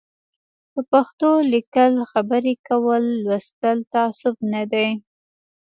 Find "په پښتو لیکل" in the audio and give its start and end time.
0.71-1.93